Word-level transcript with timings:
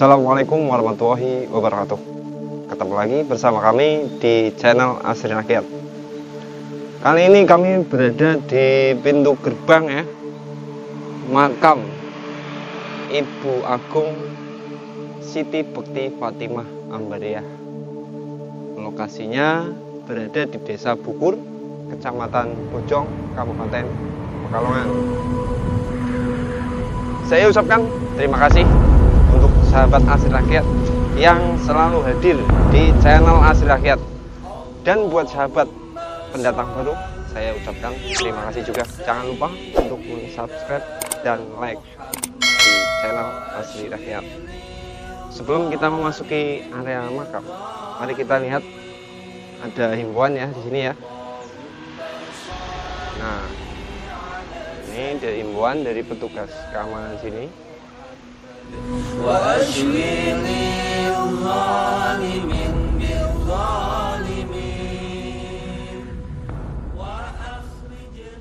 Assalamualaikum 0.00 0.64
warahmatullahi 0.64 1.44
wabarakatuh. 1.52 2.00
Ketemu 2.72 2.94
lagi 2.96 3.18
bersama 3.20 3.60
kami 3.60 4.08
di 4.16 4.48
channel 4.56 4.96
Asri 5.04 5.28
Rakyat 5.28 5.60
Kali 7.04 7.28
ini 7.28 7.44
kami 7.44 7.84
berada 7.84 8.40
di 8.40 8.96
pintu 8.96 9.36
gerbang 9.44 9.84
ya. 9.92 10.02
Makam 11.28 11.84
Ibu 13.12 13.60
Agung 13.68 14.16
Siti 15.20 15.60
Bekti 15.68 16.08
Fatimah 16.16 16.64
Ambariah 16.96 17.44
Lokasinya 18.80 19.68
berada 20.08 20.48
di 20.48 20.58
desa 20.64 20.96
Bukur 20.96 21.36
Kecamatan 21.92 22.56
Bojong, 22.72 23.36
Kabupaten 23.36 23.84
Pekalongan. 24.48 24.88
Saya 27.28 27.52
ucapkan 27.52 27.84
terima 28.16 28.40
kasih 28.48 28.64
untuk 29.30 29.52
sahabat 29.70 30.02
Asri 30.10 30.30
Rakyat 30.30 30.66
yang 31.14 31.56
selalu 31.62 32.02
hadir 32.06 32.36
di 32.74 32.90
channel 33.00 33.38
Asri 33.42 33.70
Rakyat. 33.70 34.00
Dan 34.80 35.12
buat 35.12 35.28
sahabat 35.28 35.68
pendatang 36.32 36.68
baru, 36.72 36.94
saya 37.30 37.52
ucapkan 37.54 37.92
terima 38.16 38.48
kasih 38.50 38.62
juga. 38.66 38.82
Jangan 39.06 39.24
lupa 39.28 39.48
untuk 39.76 40.00
subscribe 40.32 40.84
dan 41.22 41.38
like 41.60 41.80
di 42.40 42.74
channel 43.04 43.28
Asri 43.60 43.86
Rakyat. 43.92 44.24
Sebelum 45.30 45.70
kita 45.70 45.86
memasuki 45.86 46.66
area 46.74 47.06
makam, 47.12 47.46
mari 48.02 48.14
kita 48.18 48.42
lihat 48.42 48.64
ada 49.60 49.94
himbauan 49.94 50.34
ya 50.34 50.48
di 50.50 50.60
sini 50.66 50.80
ya. 50.90 50.94
Nah, 53.20 53.44
ini 54.90 55.20
dari 55.20 55.44
himbauan 55.44 55.84
dari 55.86 56.02
petugas 56.02 56.50
keamanan 56.72 57.14
sini 57.20 57.69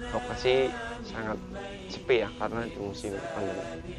lokasi 0.09 0.71
sangat 1.03 1.37
sepi 1.91 2.23
ya 2.23 2.29
karena 2.39 2.63
di 2.63 2.79
musim 2.79 3.11
pandemi. 3.35 3.93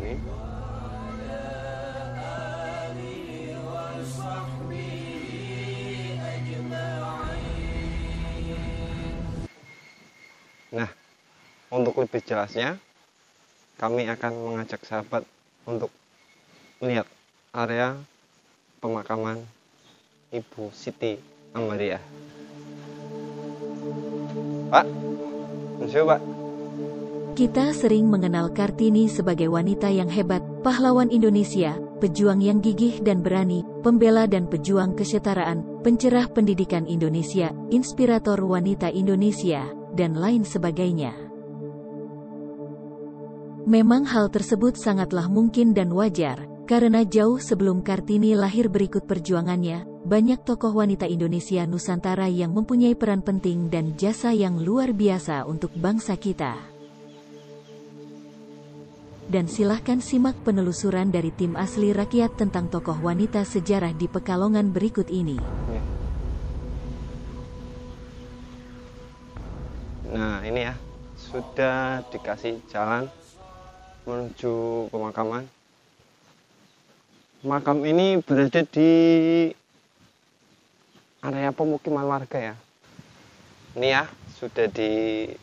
Ini. 0.00 0.14
Nah, 10.72 10.88
untuk 11.68 12.00
lebih 12.00 12.24
jelasnya, 12.24 12.80
kami 13.82 14.06
akan 14.06 14.32
mengajak 14.46 14.78
sahabat 14.86 15.26
untuk 15.66 15.90
melihat 16.78 17.10
area 17.50 17.98
pemakaman 18.78 19.42
Ibu 20.30 20.70
Siti 20.70 21.18
Amaria. 21.50 21.98
Pak, 24.70 24.86
Monsieur, 25.82 26.06
Pak. 26.06 26.22
Kita 27.34 27.74
sering 27.74 28.06
mengenal 28.06 28.54
Kartini 28.54 29.10
sebagai 29.10 29.50
wanita 29.50 29.90
yang 29.90 30.06
hebat, 30.06 30.46
pahlawan 30.62 31.10
Indonesia, 31.10 31.74
pejuang 31.98 32.38
yang 32.38 32.62
gigih 32.62 33.02
dan 33.02 33.18
berani, 33.18 33.66
pembela 33.82 34.30
dan 34.30 34.46
pejuang 34.46 34.94
kesetaraan, 34.94 35.82
pencerah 35.82 36.30
pendidikan 36.30 36.86
Indonesia, 36.86 37.50
inspirator 37.74 38.38
wanita 38.46 38.94
Indonesia, 38.94 39.66
dan 39.96 40.14
lain 40.14 40.46
sebagainya. 40.46 41.31
Memang 43.62 44.02
hal 44.10 44.26
tersebut 44.26 44.74
sangatlah 44.74 45.30
mungkin 45.30 45.70
dan 45.70 45.94
wajar, 45.94 46.50
karena 46.66 47.06
jauh 47.06 47.38
sebelum 47.38 47.78
Kartini 47.86 48.34
lahir 48.34 48.66
berikut 48.66 49.06
perjuangannya, 49.06 49.86
banyak 50.02 50.42
tokoh 50.42 50.74
wanita 50.82 51.06
Indonesia 51.06 51.62
Nusantara 51.62 52.26
yang 52.26 52.50
mempunyai 52.58 52.98
peran 52.98 53.22
penting 53.22 53.70
dan 53.70 53.94
jasa 53.94 54.34
yang 54.34 54.58
luar 54.58 54.90
biasa 54.90 55.46
untuk 55.46 55.70
bangsa 55.78 56.18
kita. 56.18 56.58
Dan 59.30 59.46
silahkan 59.46 60.02
simak 60.02 60.42
penelusuran 60.42 61.14
dari 61.14 61.30
tim 61.30 61.54
asli 61.54 61.94
rakyat 61.94 62.34
tentang 62.34 62.66
tokoh 62.66 62.98
wanita 62.98 63.46
sejarah 63.46 63.94
di 63.94 64.10
Pekalongan 64.10 64.74
berikut 64.74 65.06
ini. 65.06 65.38
Nah, 70.10 70.42
ini 70.42 70.66
ya, 70.66 70.74
sudah 71.14 72.02
dikasih 72.10 72.58
jalan 72.66 73.06
menuju 74.02 74.86
pemakaman. 74.90 75.46
Makam 77.46 77.86
ini 77.86 78.18
berada 78.22 78.62
di 78.66 78.90
area 81.22 81.54
pemukiman 81.54 82.06
warga 82.06 82.38
ya. 82.38 82.58
Ini 83.78 83.88
ya, 83.94 84.10
sudah 84.38 84.66
dikasih 84.70 85.38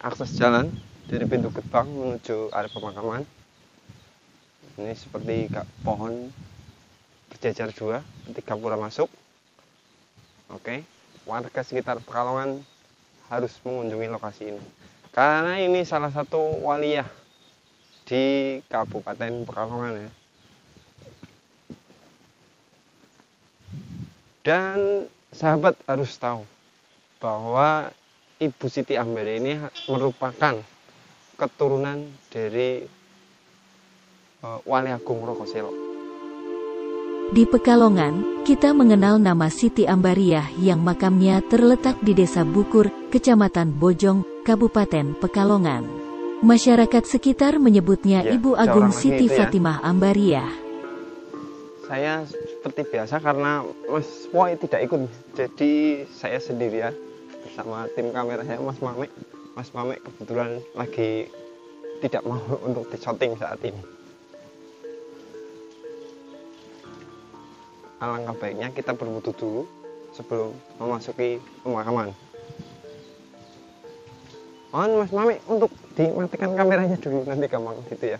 akses 0.00 0.36
jalan 0.36 0.68
dari 1.08 1.24
pintu 1.24 1.48
gerbang 1.52 1.88
menuju 1.88 2.52
area 2.52 2.68
pemakaman. 2.72 3.24
Ini 4.76 4.92
seperti 4.92 5.48
pohon 5.80 6.28
berjajar 7.32 7.72
dua 7.72 8.04
ketika 8.28 8.52
pura 8.60 8.76
masuk. 8.76 9.08
Oke, 10.52 10.84
warga 11.24 11.64
sekitar 11.64 11.96
Pekalongan 12.04 12.60
harus 13.32 13.56
mengunjungi 13.64 14.08
lokasi 14.12 14.52
ini 14.52 14.85
karena 15.16 15.56
ini 15.64 15.80
salah 15.80 16.12
satu 16.12 16.60
waliyah 16.60 17.08
di 18.04 18.60
Kabupaten 18.68 19.48
Pekalongan 19.48 20.04
ya. 20.04 20.10
Dan 24.44 25.08
sahabat 25.32 25.80
harus 25.88 26.12
tahu 26.20 26.44
bahwa 27.16 27.88
Ibu 28.36 28.68
Siti 28.68 29.00
Ambari 29.00 29.40
ini 29.40 29.56
merupakan 29.88 30.60
keturunan 31.40 32.04
dari 32.28 32.84
uh, 34.44 34.60
Wali 34.68 34.92
Agung 34.92 35.24
Rokoselo. 35.24 35.85
Di 37.26 37.42
Pekalongan, 37.42 38.46
kita 38.46 38.70
mengenal 38.70 39.18
nama 39.18 39.50
Siti 39.50 39.82
Ambariah 39.82 40.46
yang 40.62 40.78
makamnya 40.78 41.42
terletak 41.42 41.98
di 41.98 42.14
Desa 42.14 42.46
Bukur, 42.46 42.86
Kecamatan 43.10 43.74
Bojong, 43.74 44.46
Kabupaten 44.46 45.18
Pekalongan. 45.18 45.82
Masyarakat 46.46 47.02
sekitar 47.02 47.58
menyebutnya 47.58 48.22
Ya, 48.22 48.38
Ibu 48.38 48.54
Agung 48.54 48.94
Siti 48.94 49.26
ya. 49.26 49.42
Fatimah 49.42 49.82
Ambariah. 49.82 50.46
Saya 51.90 52.22
seperti 52.30 52.94
biasa 52.94 53.18
karena 53.18 53.66
Mas 53.90 54.30
Boy 54.30 54.54
tidak 54.62 54.86
ikut, 54.86 55.10
jadi 55.34 56.06
saya 56.06 56.38
sendiri 56.38 56.78
ya 56.78 56.94
bersama 57.42 57.90
tim 57.98 58.14
kamera 58.14 58.46
saya 58.46 58.62
Mas 58.62 58.78
Mamek. 58.78 59.10
Mas 59.58 59.74
Mamek 59.74 59.98
kebetulan 59.98 60.62
lagi 60.78 61.26
tidak 62.06 62.22
mau 62.22 62.38
untuk 62.70 62.86
di 62.86 62.96
shooting 63.02 63.34
saat 63.34 63.58
ini. 63.66 63.95
Alangkah 67.96 68.36
baiknya 68.36 68.68
kita 68.76 68.92
berwudu 68.92 69.32
dulu 69.32 69.62
sebelum 70.12 70.52
memasuki 70.76 71.40
pemakaman. 71.64 72.12
Mohon 74.72 74.90
Mas 75.00 75.12
Mamek 75.16 75.40
untuk 75.48 75.72
dimatikan 75.96 76.52
kameranya 76.52 77.00
dulu 77.00 77.24
nanti 77.24 77.48
gampang 77.48 77.80
gitu 77.88 78.06
ya. 78.12 78.18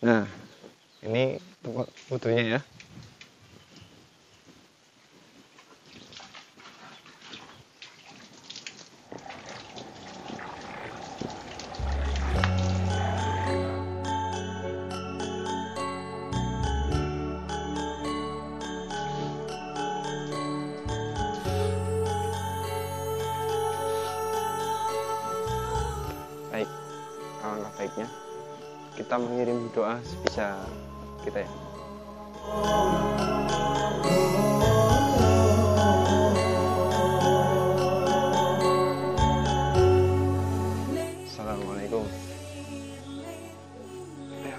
Nah, 0.00 0.24
ini 1.04 1.36
tempat 1.60 1.86
fotonya 2.08 2.42
ya. 2.56 2.60
Alangkah 27.90 28.06
baiknya 28.06 28.08
kita 28.94 29.16
mengirim 29.18 29.70
doa 29.74 29.98
sebisa 30.04 30.66
kita 31.24 31.42
ya. 31.42 31.50
Assalamualaikum. 41.30 42.04
Ya. 44.42 44.56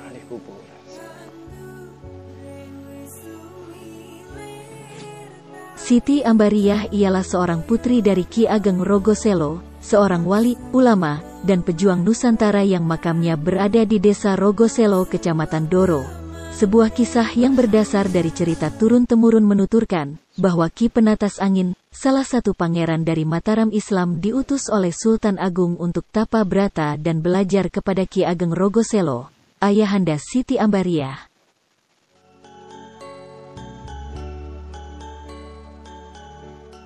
Siti 5.75 6.23
Ambariah 6.23 6.87
ialah 6.87 7.25
seorang 7.25 7.67
putri 7.67 7.99
dari 7.99 8.23
Ki 8.23 8.47
Ageng 8.47 8.79
Rogoselo, 8.79 9.59
seorang 9.83 10.23
wali, 10.23 10.55
ulama, 10.71 11.30
dan 11.41 11.65
pejuang 11.65 12.05
Nusantara 12.05 12.61
yang 12.61 12.85
makamnya 12.85 13.37
berada 13.37 13.81
di 13.85 13.97
desa 13.97 14.37
Rogoselo, 14.37 15.05
Kecamatan 15.09 15.67
Doro. 15.69 16.21
Sebuah 16.51 16.93
kisah 16.93 17.31
yang 17.33 17.57
berdasar 17.57 18.11
dari 18.11 18.29
cerita 18.29 18.69
turun-temurun 18.69 19.41
menuturkan 19.41 20.21
bahwa 20.37 20.69
Ki 20.69 20.91
Penatas 20.91 21.41
Angin, 21.41 21.73
salah 21.89 22.27
satu 22.27 22.53
pangeran 22.53 23.01
dari 23.01 23.25
Mataram 23.25 23.73
Islam 23.73 24.21
diutus 24.21 24.69
oleh 24.69 24.93
Sultan 24.93 25.41
Agung 25.41 25.79
untuk 25.81 26.05
tapa 26.11 26.45
brata 26.45 26.99
dan 27.01 27.23
belajar 27.25 27.71
kepada 27.73 28.05
Ki 28.05 28.27
Ageng 28.27 28.53
Rogoselo, 28.53 29.33
ayahanda 29.57 30.19
Siti 30.21 30.61
Ambariah. 30.61 31.31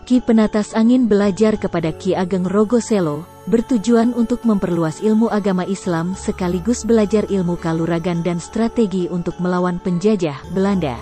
Ki 0.05 0.21
Penatas 0.21 0.77
Angin 0.77 1.09
belajar 1.09 1.57
kepada 1.57 1.89
Ki 1.89 2.13
Ageng 2.13 2.45
Rogoselo, 2.45 3.25
bertujuan 3.45 4.13
untuk 4.17 4.41
memperluas 4.41 5.01
ilmu 5.05 5.29
agama 5.29 5.65
Islam 5.69 6.17
sekaligus 6.17 6.81
belajar 6.81 7.29
ilmu 7.29 7.57
kaluragan 7.61 8.25
dan 8.25 8.41
strategi 8.41 9.05
untuk 9.09 9.37
melawan 9.37 9.77
penjajah 9.77 10.37
Belanda. 10.53 10.97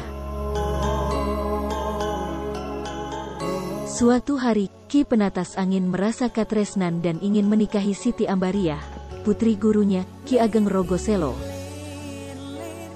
Suatu 3.87 4.35
hari, 4.35 4.67
Ki 4.91 5.07
Penatas 5.07 5.55
Angin 5.55 5.87
merasa 5.87 6.27
katresnan 6.27 6.99
dan 6.99 7.21
ingin 7.23 7.47
menikahi 7.47 7.95
Siti 7.95 8.27
Ambariah, 8.27 8.81
putri 9.23 9.55
gurunya, 9.55 10.03
Ki 10.27 10.41
Ageng 10.41 10.67
Rogoselo, 10.67 11.52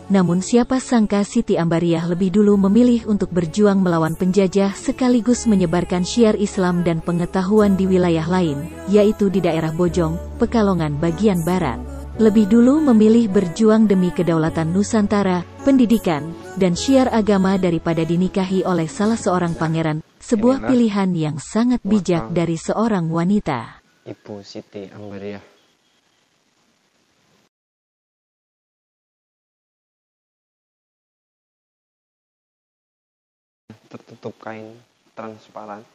namun 0.07 0.39
siapa 0.39 0.79
sangka 0.79 1.19
Siti 1.27 1.59
Ambariah 1.59 2.03
lebih 2.07 2.31
dulu 2.31 2.55
memilih 2.55 3.03
untuk 3.11 3.27
berjuang 3.35 3.83
melawan 3.83 4.15
penjajah 4.15 4.71
sekaligus 4.71 5.43
menyebarkan 5.51 6.07
syiar 6.07 6.39
Islam 6.39 6.79
dan 6.87 7.03
pengetahuan 7.03 7.75
di 7.75 7.91
wilayah 7.91 8.23
lain, 8.23 8.71
yaitu 8.87 9.27
di 9.27 9.43
daerah 9.43 9.75
Bojong, 9.75 10.15
Pekalongan 10.39 10.95
bagian 11.03 11.43
barat. 11.43 11.75
Lebih 12.17 12.49
dulu 12.49 12.81
memilih 12.81 13.29
berjuang 13.29 13.85
demi 13.85 14.09
kedaulatan 14.09 14.73
Nusantara, 14.73 15.45
pendidikan, 15.61 16.33
dan 16.57 16.73
syiar 16.73 17.13
agama 17.13 17.59
daripada 17.61 18.01
dinikahi 18.01 18.65
oleh 18.65 18.89
salah 18.89 19.19
seorang 19.19 19.53
pangeran, 19.53 20.01
sebuah 20.17 20.65
pilihan 20.65 21.13
yang 21.13 21.37
sangat 21.37 21.83
bijak 21.85 22.33
dari 22.33 22.57
seorang 22.57 23.11
wanita. 23.11 23.83
Ibu 24.07 24.39
Siti 24.41 24.87
Ambariah. 24.87 25.56
Tertutup 34.17 34.49
kain 34.49 34.73
transparan. 35.13 35.85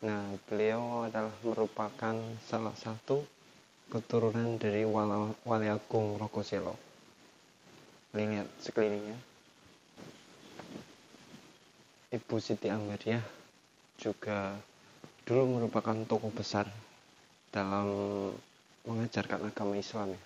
Nah, 0.00 0.32
beliau 0.48 1.04
adalah 1.04 1.36
merupakan 1.44 2.16
salah 2.40 2.72
satu 2.72 3.20
keturunan 3.92 4.56
dari 4.56 4.88
Wali 4.88 5.68
Agung 5.68 6.16
Rokoselo. 6.16 6.72
Lihat 8.16 8.48
sekelilingnya. 8.64 9.20
Ibu 12.16 12.40
Siti 12.40 12.72
Ambariah 12.72 13.20
juga 14.00 14.56
dulu 15.28 15.60
merupakan 15.60 16.00
tokoh 16.08 16.32
besar 16.32 16.64
dalam 17.52 17.92
mengajarkan 18.88 19.52
agama 19.52 19.76
Islam 19.76 20.16
ya, 20.16 20.20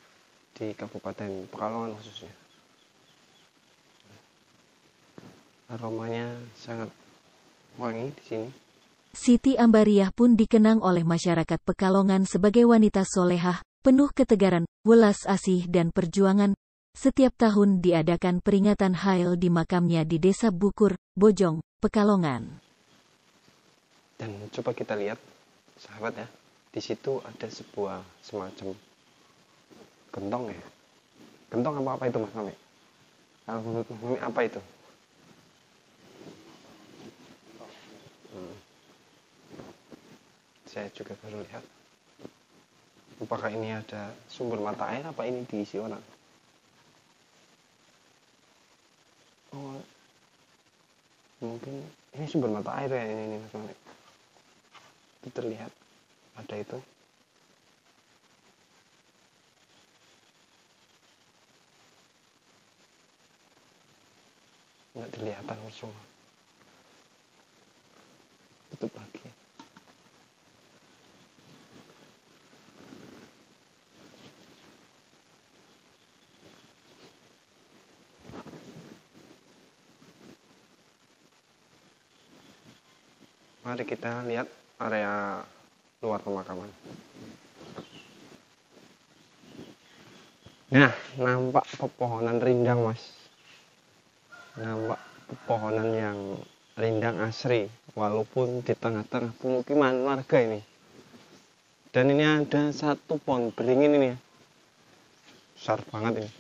di 0.55 0.67
Kabupaten 0.79 1.51
Pekalongan 1.51 1.99
khususnya. 1.99 2.31
Aromanya 5.71 6.35
sangat 6.59 6.91
wangi 7.79 8.11
di 8.11 8.25
sini. 8.27 8.49
Siti 9.15 9.55
Ambariah 9.55 10.11
pun 10.11 10.35
dikenang 10.35 10.83
oleh 10.83 11.03
masyarakat 11.07 11.59
Pekalongan 11.63 12.27
sebagai 12.27 12.67
wanita 12.67 13.07
solehah, 13.07 13.63
penuh 13.83 14.11
ketegaran, 14.11 14.67
welas 14.83 15.27
asih 15.27 15.67
dan 15.71 15.95
perjuangan. 15.95 16.55
Setiap 16.91 17.39
tahun 17.39 17.79
diadakan 17.79 18.43
peringatan 18.43 18.99
Hail 18.99 19.39
di 19.39 19.47
makamnya 19.47 20.03
di 20.03 20.19
Desa 20.19 20.51
Bukur, 20.51 20.99
Bojong, 21.15 21.63
Pekalongan. 21.79 22.59
Dan 24.19 24.31
coba 24.51 24.75
kita 24.75 24.99
lihat, 24.99 25.23
sahabat 25.79 26.19
ya, 26.19 26.27
di 26.75 26.81
situ 26.83 27.23
ada 27.23 27.47
sebuah 27.47 28.03
semacam 28.27 28.75
gentong 30.11 30.45
ya. 30.51 30.65
Gentong 31.51 31.75
apa 31.83 31.91
apa 31.95 32.05
itu 32.11 32.19
Mas 32.19 32.35
Mami? 32.35 32.55
Kalau 33.47 33.61
menurut 33.63 33.87
Mas 33.87 34.01
Mami 34.03 34.19
apa 34.19 34.41
itu? 34.47 34.61
Saya 40.71 40.87
juga 40.95 41.19
baru 41.19 41.43
lihat. 41.43 41.67
Apakah 43.19 43.51
ini 43.51 43.75
ada 43.75 44.15
sumber 44.31 44.63
mata 44.63 44.87
air? 44.87 45.03
Apa 45.03 45.27
ini 45.27 45.43
diisi 45.43 45.83
orang? 45.83 45.99
Oh, 49.51 49.83
mungkin 51.43 51.83
ini 52.15 52.27
sumber 52.31 52.55
mata 52.55 52.71
air 52.79 52.87
ya 52.87 53.03
ini, 53.03 53.23
ini 53.35 53.37
Mas 53.43 53.51
Mami 53.51 53.75
itu 55.21 55.29
terlihat. 55.35 55.75
Ada 56.39 56.55
itu. 56.55 56.79
Nggak 64.95 65.11
kelihatan 65.19 65.57
langsung 65.67 65.93
tutup 68.71 68.95
lagi 68.95 69.11
mari 83.61 83.85
kita 83.85 84.25
lihat 84.25 84.49
area 84.81 85.45
luar 86.01 86.21
pemakaman. 86.25 86.71
Nah, 90.71 90.95
nampak 91.19 91.67
pepohonan 91.77 92.39
rindang, 92.39 92.87
Mas. 92.87 93.03
Nampak 94.55 95.03
pepohonan 95.27 95.91
yang 95.93 96.19
rindang 96.79 97.19
asri, 97.21 97.67
walaupun 97.93 98.63
di 98.63 98.73
tengah-tengah 98.73 99.35
pemukiman 99.43 99.99
warga 100.07 100.39
ini. 100.41 100.63
Dan 101.91 102.15
ini 102.15 102.23
ada 102.23 102.71
satu 102.71 103.19
pohon 103.19 103.51
beringin 103.51 103.99
ini 103.99 104.15
ya. 104.15 104.19
Besar 105.59 105.83
banget 105.91 106.23
ini. 106.23 106.31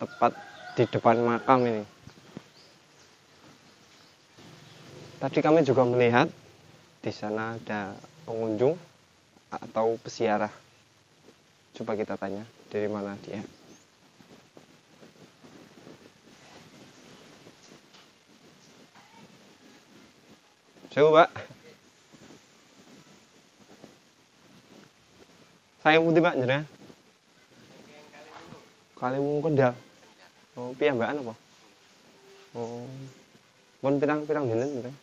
Tepat 0.00 0.32
di 0.72 0.84
depan 0.88 1.20
makam 1.20 1.60
ini. 1.68 1.84
Tadi 5.26 5.42
kami 5.42 5.66
juga 5.66 5.82
melihat 5.82 6.30
di 7.02 7.10
sana 7.10 7.58
ada 7.58 7.98
pengunjung 8.30 8.78
atau 9.50 9.98
pesiarah. 9.98 10.54
Coba 11.74 11.98
kita 11.98 12.14
tanya 12.14 12.46
dari 12.70 12.86
mana 12.86 13.18
dia. 13.26 13.42
Coba. 20.94 21.26
Saya 25.82 25.98
putih 26.06 26.22
Pak 26.22 26.38
jenengan. 26.38 26.62
Kalimu 28.94 29.42
kendal. 29.42 29.74
Oh, 30.54 30.70
piyambakan 30.78 31.18
apa? 31.18 31.34
Oh. 32.54 32.86
Pun 33.82 33.98
pirang-pirang. 33.98 34.46
Telung 34.46 34.94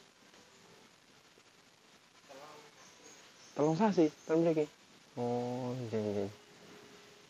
sasi, 3.71 4.11
ten 4.27 4.43
mriki. 4.43 4.67
Oh, 5.15 5.71
nggih 5.87 6.01
nggih. 6.03 6.29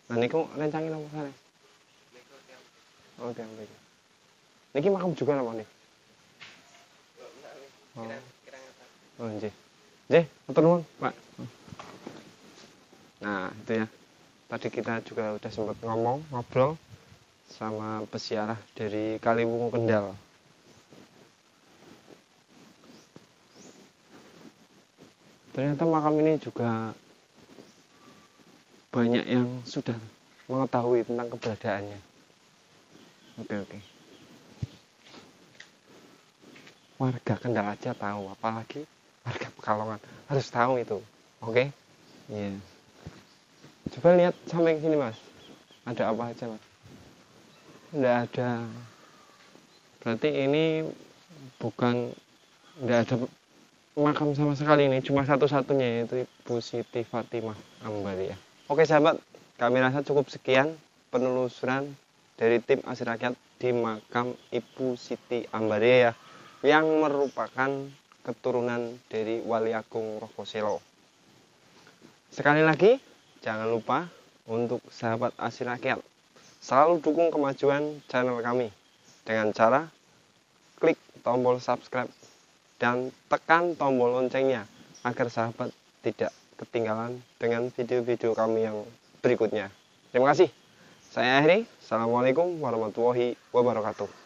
Nah 0.10 0.16
niku 0.18 0.50
rencangin 0.58 0.98
apa 0.98 1.08
sare? 1.14 1.32
Oh, 3.22 3.30
ten 3.38 3.46
mriki. 3.54 3.78
Niki 4.74 4.90
makam 4.90 5.14
juga 5.14 5.38
napa 5.38 5.54
nih? 5.54 5.70
Oh. 7.94 8.10
Oh. 9.22 9.30
Nggih, 10.10 10.26
matur 10.50 10.62
nuwun, 10.66 10.82
Pak. 10.98 11.14
Nah, 13.22 13.54
itu 13.54 13.72
ya. 13.80 13.86
Tadi 14.50 14.68
kita 14.74 15.00
juga 15.06 15.38
udah 15.38 15.52
sempat 15.54 15.78
ngomong, 15.86 16.26
ngobrol 16.34 16.76
sama 17.54 18.02
pesiarah 18.10 18.58
dari 18.74 19.22
Kaliwungu 19.22 19.70
Kendal. 19.70 20.18
ternyata 25.54 25.86
makam 25.86 26.18
ini 26.20 26.42
juga 26.42 26.92
banyak 28.94 29.26
yang 29.26 29.50
sudah 29.66 29.98
mengetahui 30.50 31.06
tentang 31.06 31.28
keberadaannya. 31.34 32.00
Oke 33.42 33.56
oke. 33.58 33.80
Warga 37.02 37.36
Kendal 37.42 37.74
aja 37.74 37.92
tahu, 37.98 38.30
apalagi 38.30 38.86
warga 39.26 39.48
Pekalongan 39.58 40.00
harus 40.30 40.48
tahu 40.54 40.78
itu. 40.78 41.02
Oke? 41.42 41.50
Okay? 41.50 41.68
Iya. 42.30 42.54
Yeah. 42.54 42.58
Coba 43.98 44.16
lihat 44.16 44.36
sampai 44.48 44.80
sini 44.80 44.96
mas. 44.96 45.18
Ada 45.84 46.14
apa 46.14 46.32
aja 46.32 46.46
mas? 46.48 46.64
Tidak 47.92 48.16
ada. 48.30 48.52
Berarti 50.02 50.30
ini 50.32 50.88
bukan 51.60 52.14
tidak 52.80 53.00
ada 53.06 53.16
makam 53.94 54.34
sama 54.34 54.58
sekali 54.58 54.90
ini 54.90 55.02
cuma 55.06 55.22
satu-satunya 55.22 56.02
yaitu 56.02 56.26
Ibu 56.26 56.60
Siti 56.60 57.06
Fatimah 57.06 57.58
Ambaria 57.86 58.34
oke 58.66 58.82
sahabat 58.86 59.22
kami 59.62 59.78
rasa 59.80 60.02
cukup 60.02 60.28
sekian 60.34 60.74
penelusuran 61.14 61.94
dari 62.34 62.58
tim 62.58 62.82
Asir 62.90 63.06
Rakyat 63.06 63.38
di 63.62 63.70
makam 63.70 64.34
Ibu 64.50 64.98
Siti 64.98 65.46
Ambaria 65.54 66.10
ya 66.10 66.12
yang 66.66 66.90
merupakan 66.90 67.70
keturunan 68.24 68.98
dari 69.12 69.44
Wali 69.44 69.76
Agung 69.76 70.16
Rokoselo. 70.18 70.80
Sekali 72.32 72.64
lagi, 72.64 72.96
jangan 73.44 73.68
lupa 73.68 74.08
untuk 74.48 74.80
sahabat 74.90 75.36
Asir 75.38 75.70
Rakyat 75.70 76.02
selalu 76.64 77.04
dukung 77.04 77.28
kemajuan 77.28 78.00
channel 78.08 78.40
kami 78.40 78.72
dengan 79.28 79.52
cara 79.52 79.92
klik 80.80 80.96
tombol 81.20 81.60
subscribe 81.60 82.08
dan 82.84 83.16
tekan 83.32 83.80
tombol 83.80 84.12
loncengnya 84.12 84.68
agar 85.08 85.32
sahabat 85.32 85.72
tidak 86.04 86.36
ketinggalan 86.60 87.16
dengan 87.40 87.72
video-video 87.72 88.36
kami 88.36 88.68
yang 88.68 88.84
berikutnya. 89.24 89.72
Terima 90.12 90.36
kasih. 90.36 90.52
Saya 91.08 91.40
akhiri. 91.40 91.64
Assalamualaikum 91.80 92.60
warahmatullahi 92.60 93.40
wabarakatuh. 93.56 94.23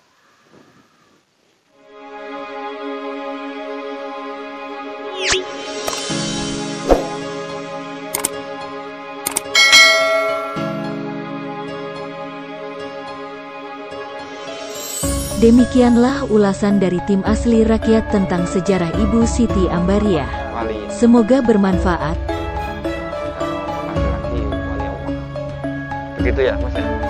Demikianlah 15.38 16.26
ulasan 16.34 16.82
dari 16.82 16.98
tim 17.06 17.22
asli 17.22 17.62
rakyat 17.62 18.10
tentang 18.10 18.50
sejarah 18.50 18.90
Ibu 18.90 19.22
Siti 19.30 19.70
Ambaria. 19.70 20.26
Semoga 20.90 21.46
bermanfaat. 21.46 22.18
Begitu 26.18 26.42
ya, 26.42 26.58
Mas 26.58 26.74
ya. 26.74 27.07